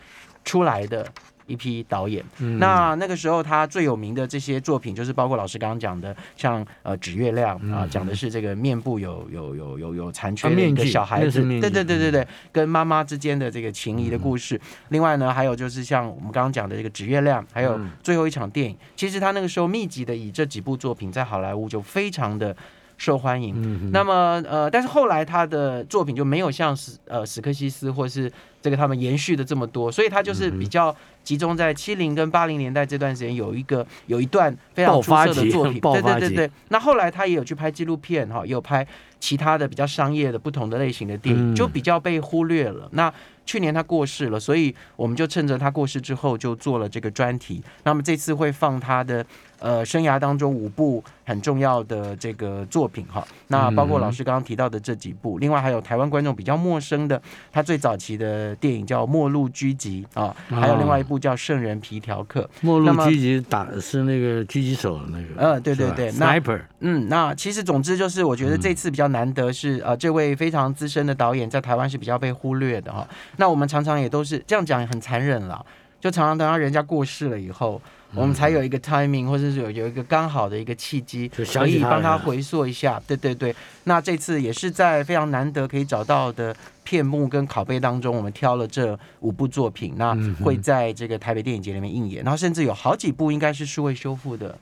[0.44, 1.04] 出来的
[1.50, 2.24] 一批导演。
[2.38, 2.58] 嗯。
[2.58, 7.90] 那那个时候他最有名的这些作品，就是包括老师刚刚讲的，像呃指月亮啊，嗯。
[7.90, 14.60] 讲的是这个面部有有有有有残缺啊的小孩子，对对对对对，跟妈妈之间的这个情谊的故事。
[14.88, 17.90] 另外呢，还有就是像我们刚刚讲的这个指月亮，还有嗯。
[18.02, 22.56] 最后一场电影，其实他那个时候密集的以这几部作品在好莱坞就非常的
[23.00, 23.54] 受欢迎。
[23.56, 28.30] 嗯那么呃，但是后来他的作品就没有像史呃史克西斯或是
[28.60, 30.94] 这个他们延续的这么多，所以他就是比较
[31.24, 36.50] 集中在七零跟八零年代这段时间有一个有一段非常出色的作品， 对对对对。
[36.68, 38.86] 那后来他也有去拍纪录片哈，也有拍
[39.20, 42.88] 其他的比较商业的不同的类型的电影，嗯就比较被忽略了。
[42.92, 43.12] 那
[43.46, 47.62] 去年他过世了，所以我们就趁着他过世之后就做了这个专题。
[47.84, 49.24] 那么这次会放他的
[49.58, 62.42] 呃生涯当中五部很重要的这个作品哈，那包括老师刚刚提到的这几部，另外还有台湾观众比较陌生的，他最早期的电影叫《末路狙击》啊，还有另外一部叫《圣人皮条客》。
[62.60, 73.06] 末路狙击打是那个狙击手的那个，呃对对对那，sniper，嗯，那其实总之就是，我觉得这次比较难得是，呃，这位非常资深的导演在台湾是比较被忽略的哈。
[73.36, 75.64] 那我们常常也都是这样讲，很残忍啦，
[76.00, 77.80] 就常常等到人家过世了以后，
[78.14, 83.00] 我们才有一个 timing，或者是有有一个刚好的一个契机，可以帮他回溯一下。
[83.06, 83.54] 对对对，
[83.84, 94.56] 那这次也是在非常难得可以找到的片目跟拷贝当中，我们挑了这五部作品，那会在这个台北电影节里面映演，然后甚至有好几部应该是数位修复的。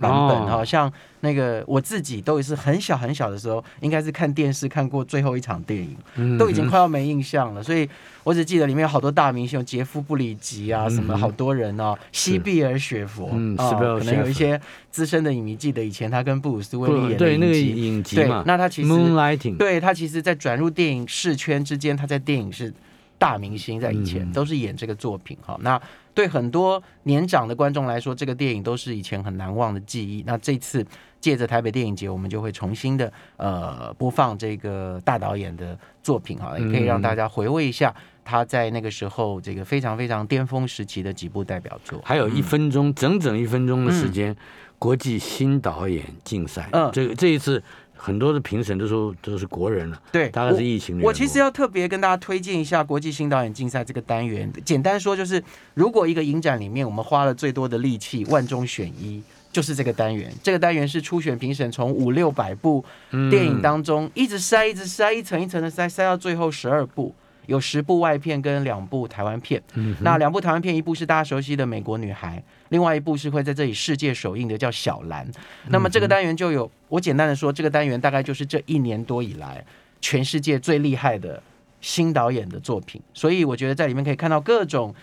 [0.00, 0.46] 版本哦。
[0.48, 7.62] 好像那个我自己都是很小很小的时候，应该是看电视看过最后一场电影，嗯都已经快要没印象了。
[7.62, 7.88] 所以
[8.24, 18.16] 我只记得里面有好多大明星，有杰夫·布里吉啊，嗯什么好多人哦，西比尔·雪佛，啊嗯西比尔可能有一些资深的影迷记得以前他跟布鲁斯·威利演的那个影集。
[18.16, 22.72] 对那他其实对他其实，在转入电影视圈之间，他在电影是
[23.20, 25.58] 大明星，在以前嗯都是演这个作品哈。
[25.60, 25.80] 那
[26.14, 30.24] 对很多年长的观众来说，这个电影都是以前很难忘的记忆。
[30.26, 30.84] 那这次
[31.20, 37.94] 借着台北电影节，我们就会重新的呃播放这个大导演的作品哈，也可以让大家回味一下
[38.30, 42.00] 他在那个时候这个非常非常巅峰时期的几部代表作。
[42.04, 44.36] 还有一分钟，整整一分钟的时间，
[44.78, 47.60] 国际新导演竞赛，嗯这个这一次
[47.96, 51.00] 很多的评审都说都是国人了，对，大概是疫情。
[51.02, 54.48] 我其实要特别跟大家推荐一下国际新导演竞赛这个单元。
[54.64, 55.42] 简单说就是，
[55.74, 59.20] 如果一个影展里面我们花了最多的力气，万中选一。
[59.52, 62.84] 就是这个单元，这个单元是初选评审从五六百部
[63.32, 67.12] 电影当中一直筛、一直筛，一层一层的筛，筛到最后十二部，
[67.46, 69.62] 有十部外片跟两部台湾片。
[69.74, 72.38] 嗯那两部台湾片，一部是大家熟悉的《美国女孩》，
[72.68, 75.26] 另外一部是会在这里世界首映的叫《小兰》。
[75.68, 79.64] 那么这个单元就有，我简单的说，这个单元大概就是这一年多以来
[80.00, 81.42] 全世界最厉害的
[81.80, 84.94] 新导演的作品，所以我觉得在里面可以看到各种。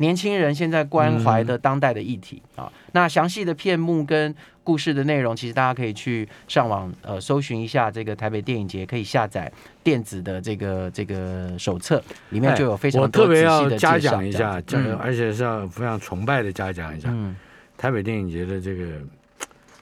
[0.00, 4.34] 年轻人现在关怀的当代的议题、啊，那详细的片目跟
[4.64, 9.52] 故事的内容，其实大家可以去上网呃搜寻一下这个台北电影节，可以下载
[9.84, 14.62] 电子的这个这个手册，里面就有非常哎我多仔细特别要的嘉奖一下，
[14.98, 17.08] 而且是要非常崇拜的嘉奖一下。
[17.12, 17.36] 嗯。
[17.76, 18.84] 台北电影节的这个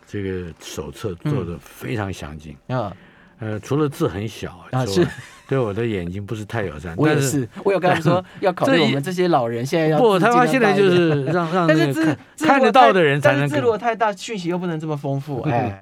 [0.06, 2.56] 这个手册做的非常详尽。
[2.68, 2.92] 嗯。
[3.40, 5.12] 呃，除了字很小啊之外是
[5.48, 6.94] 对我的眼睛不是太友善。
[6.96, 15.76] 我也但是，我有跟他们说要考虑我们这些老人现在要不，字他他现在就是让让但是字那个 看看得到的人才但是字如果太大，讯息又不能这么丰富，哎。